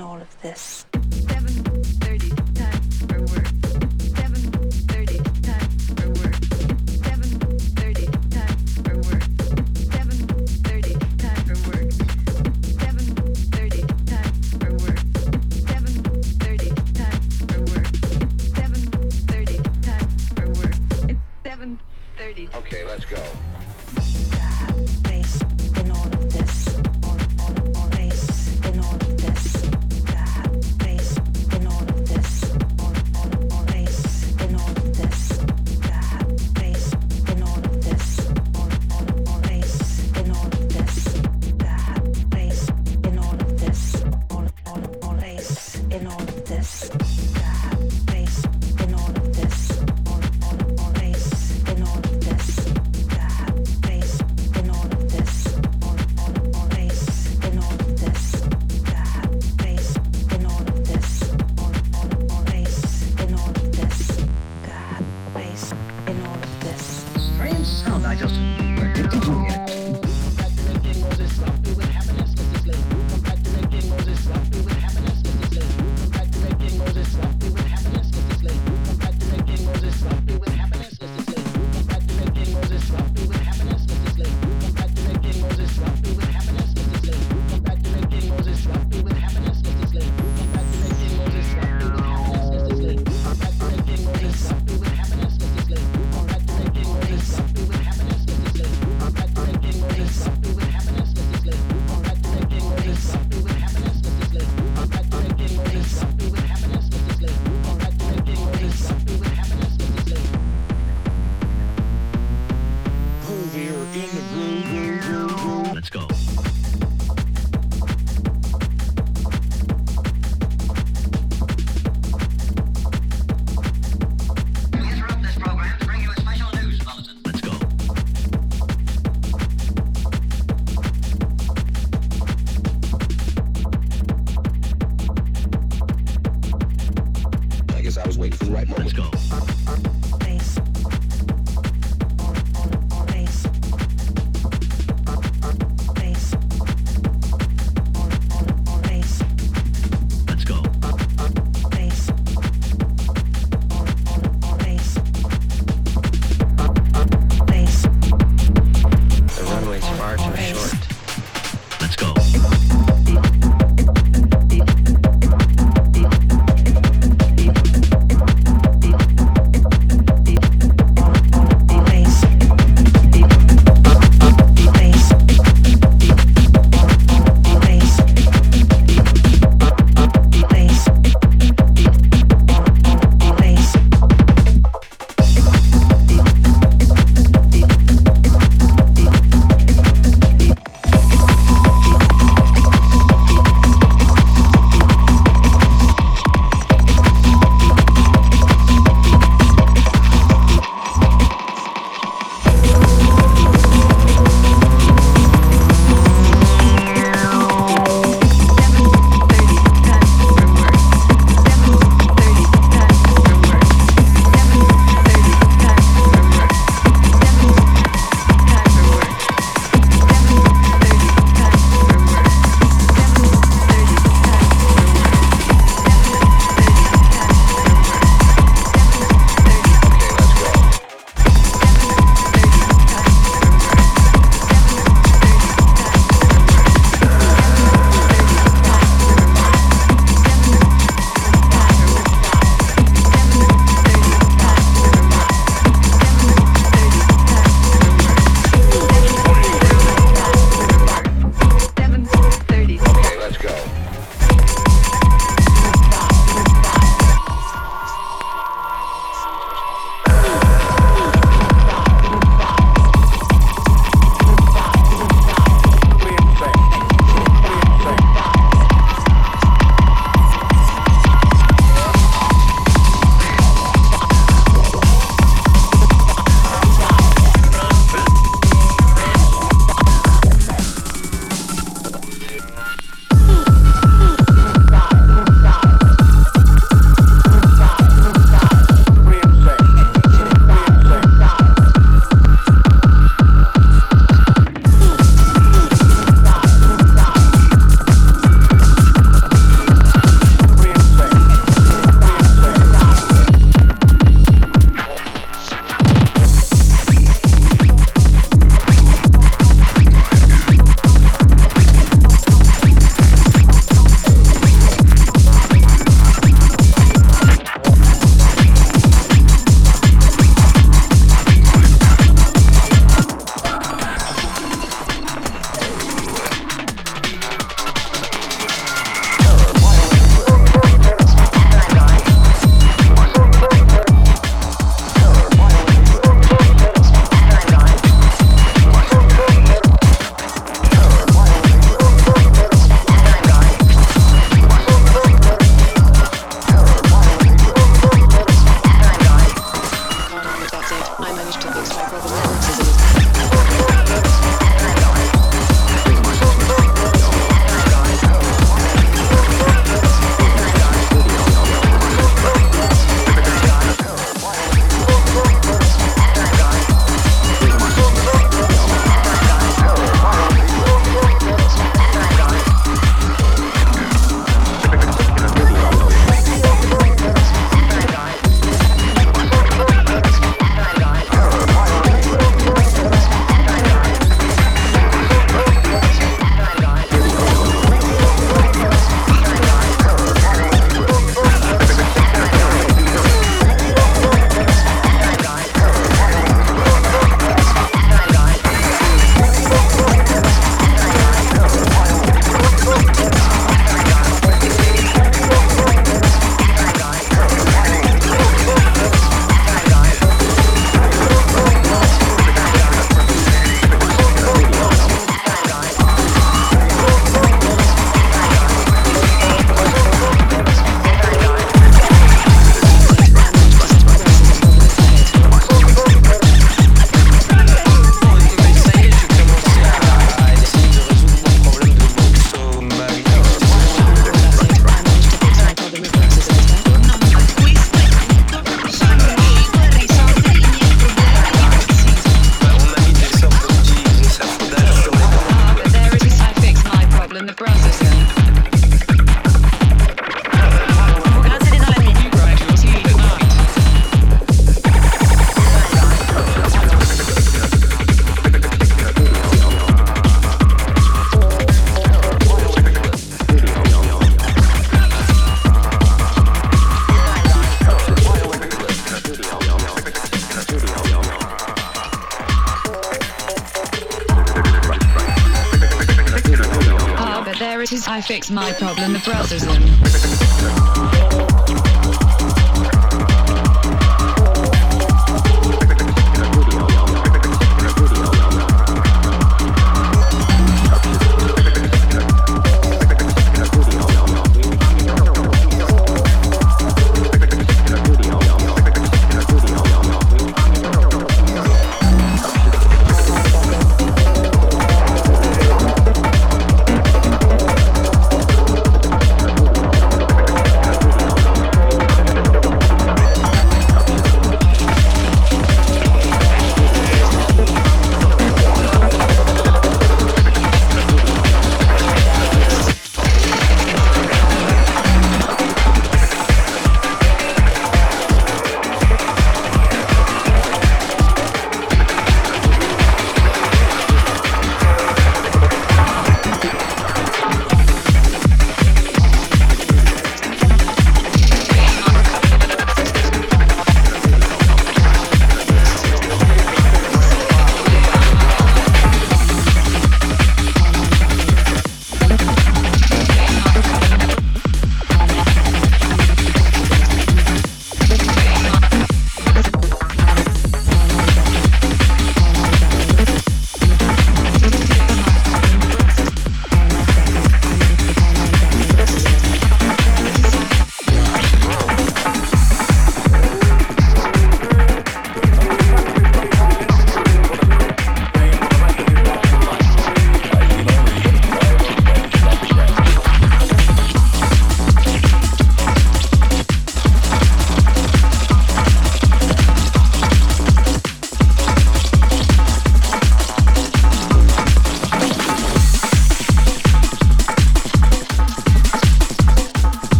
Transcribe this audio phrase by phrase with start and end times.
[0.00, 0.27] all, all, all,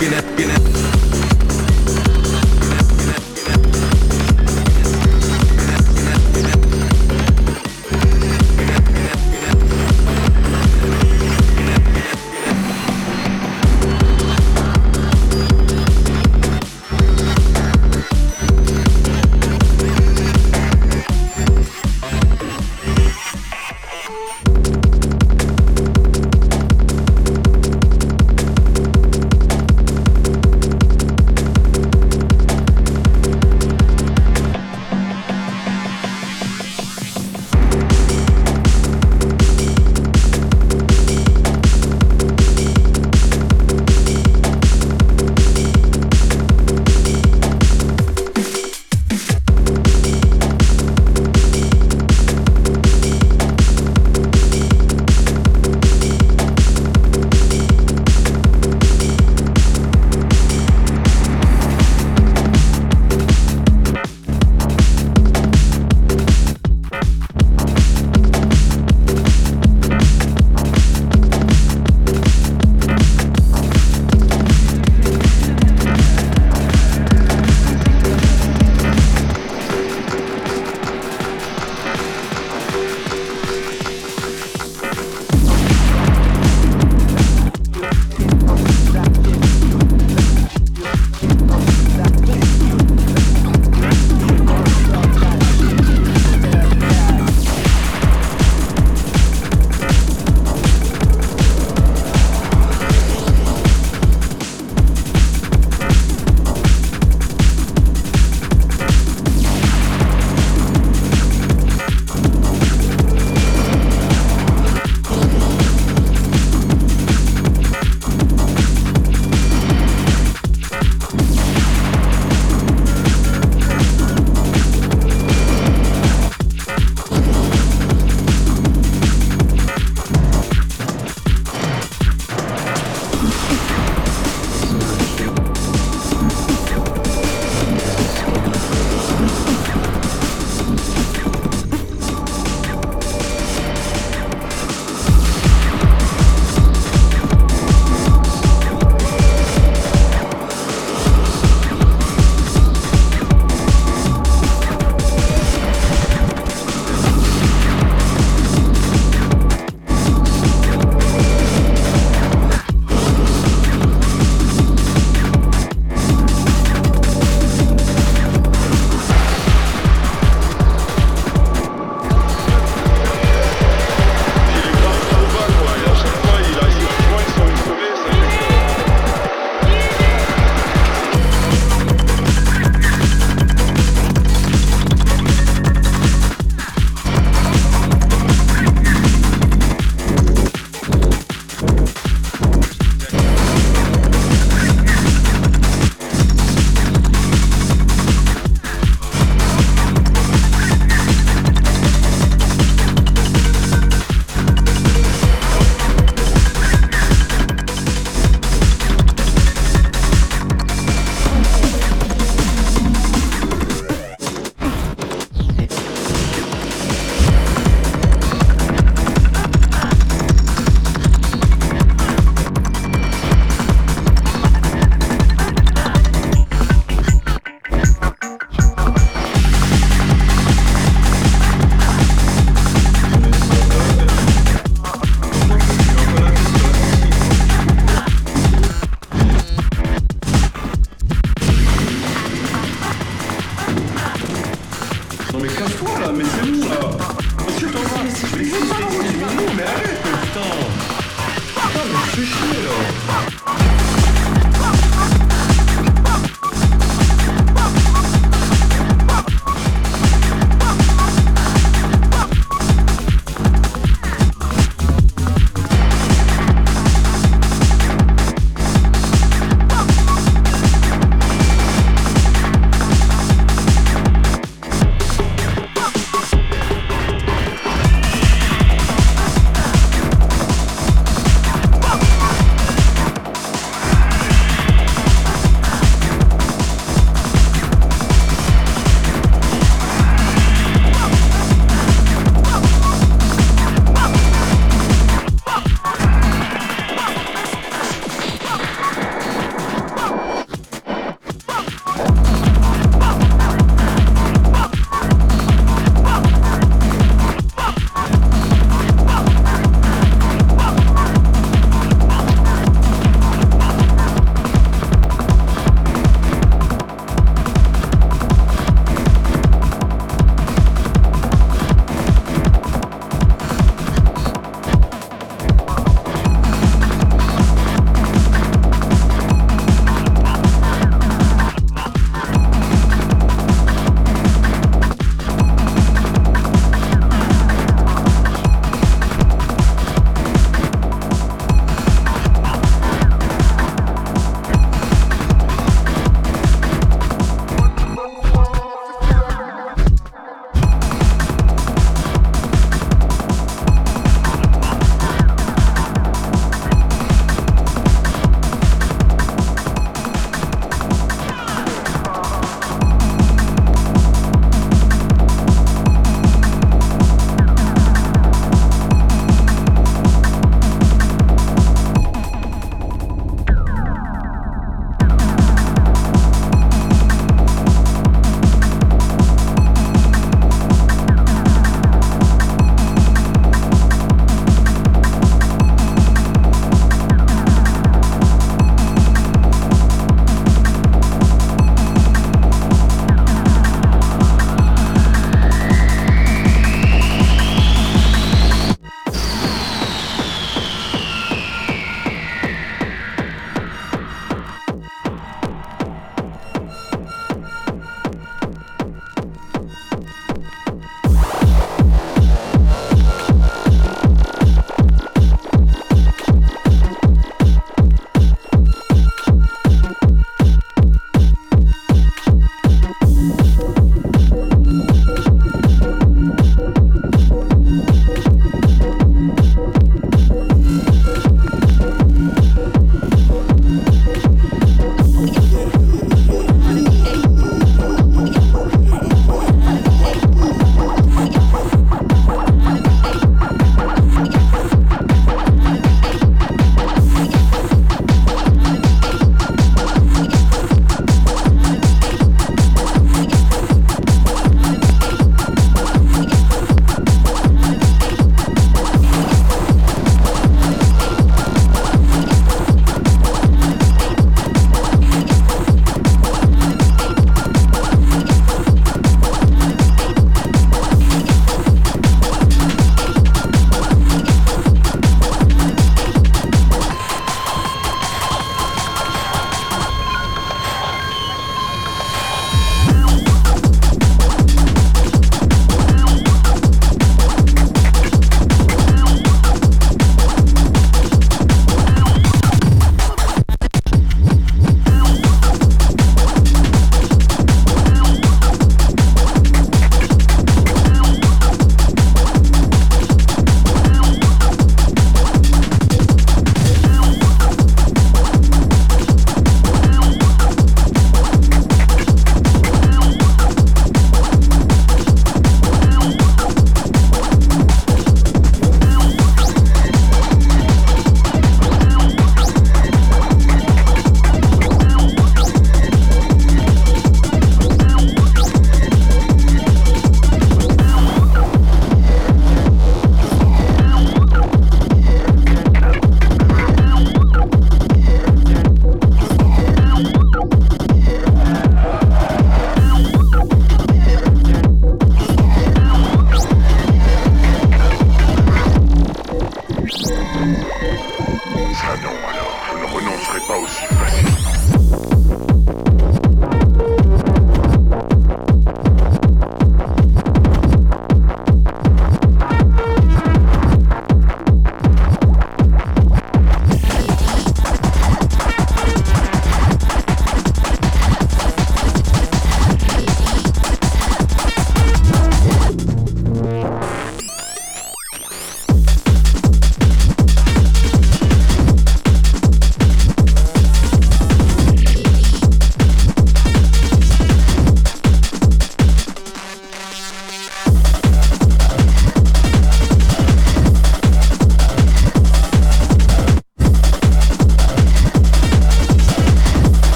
[0.00, 0.59] get up, get up.